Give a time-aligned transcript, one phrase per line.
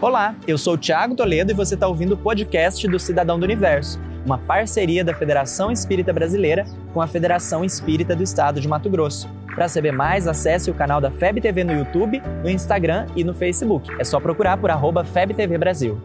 [0.00, 3.44] Olá, eu sou o Thiago Toledo e você está ouvindo o podcast do Cidadão do
[3.44, 8.88] Universo, uma parceria da Federação Espírita Brasileira com a Federação Espírita do Estado de Mato
[8.88, 9.28] Grosso.
[9.54, 13.34] Para saber mais, acesse o canal da FEB TV no YouTube, no Instagram e no
[13.34, 13.94] Facebook.
[13.98, 16.00] É só procurar por arroba FebTV Brasil.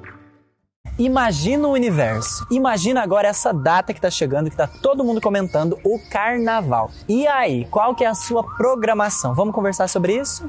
[0.99, 2.45] Imagina o universo.
[2.51, 6.91] Imagina agora essa data que está chegando, que está todo mundo comentando, o Carnaval.
[7.07, 9.33] E aí, qual que é a sua programação?
[9.33, 10.45] Vamos conversar sobre isso?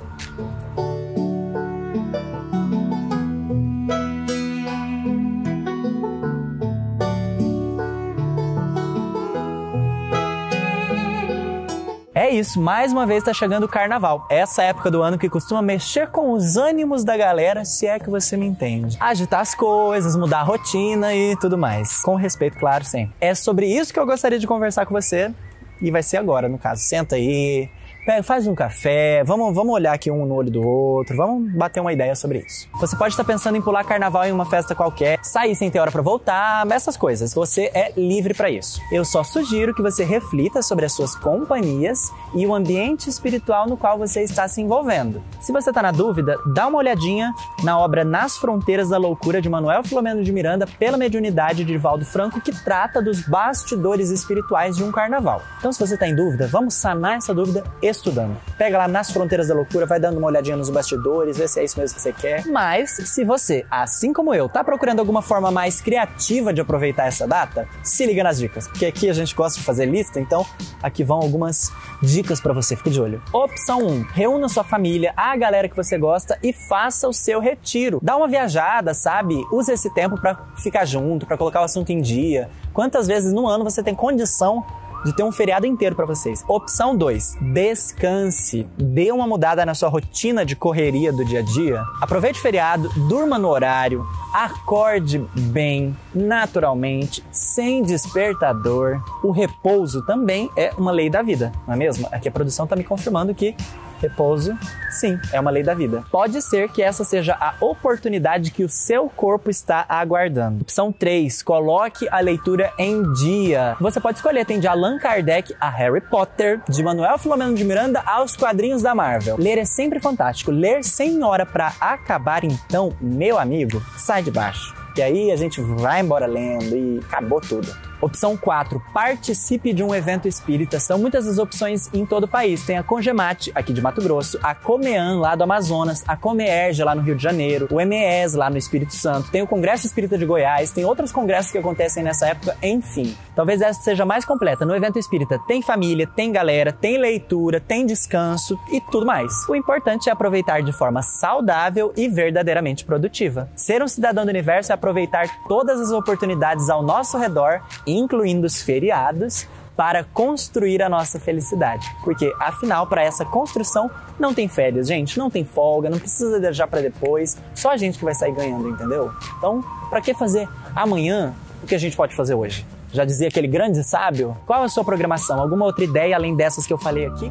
[12.38, 14.26] Isso, mais uma vez está chegando o carnaval.
[14.30, 18.10] Essa época do ano que costuma mexer com os ânimos da galera, se é que
[18.10, 18.96] você me entende.
[19.00, 22.00] Agitar as coisas, mudar a rotina e tudo mais.
[22.00, 23.14] Com respeito, claro, sempre.
[23.20, 25.32] É sobre isso que eu gostaria de conversar com você
[25.80, 26.82] e vai ser agora, no caso.
[26.82, 27.68] Senta aí,
[28.06, 31.80] Pega, faz um café, vamos, vamos olhar aqui um no olho do outro, vamos bater
[31.80, 32.68] uma ideia sobre isso.
[32.78, 35.90] Você pode estar pensando em pular carnaval em uma festa qualquer, sair sem ter hora
[35.90, 37.34] para voltar, essas coisas.
[37.34, 38.80] Você é livre para isso.
[38.92, 43.76] Eu só sugiro que você reflita sobre as suas companhias e o ambiente espiritual no
[43.76, 45.20] qual você está se envolvendo.
[45.40, 47.32] Se você está na dúvida, dá uma olhadinha
[47.64, 52.04] na obra Nas Fronteiras da Loucura de Manuel Filomeno de Miranda pela mediunidade de Valdo
[52.04, 55.42] Franco, que trata dos bastidores espirituais de um carnaval.
[55.58, 57.64] Então, se você está em dúvida, vamos sanar essa dúvida
[57.96, 58.36] estudando.
[58.56, 61.64] Pega lá nas fronteiras da loucura, vai dando uma olhadinha nos bastidores, vê se é
[61.64, 62.46] isso mesmo que você quer.
[62.46, 67.26] Mas, se você, assim como eu, tá procurando alguma forma mais criativa de aproveitar essa
[67.26, 70.46] data, se liga nas dicas, porque aqui a gente gosta de fazer lista, então
[70.82, 73.22] aqui vão algumas dicas para você, fique de olho.
[73.32, 77.98] Opção 1: reúna sua família, a galera que você gosta e faça o seu retiro.
[78.02, 79.44] Dá uma viajada, sabe?
[79.52, 82.50] Use esse tempo para ficar junto, para colocar o assunto em dia.
[82.72, 84.64] Quantas vezes no ano você tem condição
[85.06, 86.44] de ter um feriado inteiro para vocês.
[86.48, 88.66] Opção 2, descanse.
[88.76, 91.80] Dê uma mudada na sua rotina de correria do dia a dia.
[92.00, 94.04] Aproveite o feriado, durma no horário,
[94.34, 99.00] acorde bem, naturalmente, sem despertador.
[99.22, 102.08] O repouso também é uma lei da vida, não é mesmo?
[102.10, 103.54] Aqui a produção está me confirmando que
[104.00, 104.56] repouso,
[104.90, 106.04] sim, é uma lei da vida.
[106.10, 110.62] Pode ser que essa seja a oportunidade que o seu corpo está aguardando.
[110.62, 113.76] Opção 3, coloque a leitura em dia.
[113.80, 118.02] Você pode escolher, tem de Allan Kardec a Harry Potter, de Manuel Filomeno de Miranda
[118.06, 119.36] aos quadrinhos da Marvel.
[119.38, 120.50] Ler é sempre fantástico.
[120.50, 124.85] Ler sem hora para acabar, então, meu amigo, sai de baixo.
[124.96, 127.74] E aí a gente vai embora lendo e acabou tudo.
[128.00, 130.78] Opção 4, participe de um evento espírita.
[130.78, 132.62] São muitas as opções em todo o país.
[132.62, 136.94] Tem a Congemate, aqui de Mato Grosso, a Comean, lá do Amazonas, a Comerge, lá
[136.94, 140.26] no Rio de Janeiro, o MES, lá no Espírito Santo, tem o Congresso Espírita de
[140.26, 143.16] Goiás, tem outros congressos que acontecem nessa época, enfim.
[143.34, 144.64] Talvez essa seja mais completa.
[144.64, 149.32] No evento espírita tem família, tem galera, tem leitura, tem descanso e tudo mais.
[149.48, 153.48] O importante é aproveitar de forma saudável e verdadeiramente produtiva.
[153.54, 158.62] Ser um cidadão do universo é aproveitar todas as oportunidades ao nosso redor incluindo os
[158.62, 161.86] feriados, para construir a nossa felicidade.
[162.02, 166.66] Porque, afinal, para essa construção não tem férias, gente, não tem folga, não precisa deixar
[166.66, 169.12] para depois, só a gente que vai sair ganhando, entendeu?
[169.36, 172.66] Então, para que fazer amanhã o que a gente pode fazer hoje?
[172.90, 174.34] Já dizia aquele grande sábio?
[174.46, 175.38] Qual a sua programação?
[175.38, 177.30] Alguma outra ideia além dessas que eu falei aqui?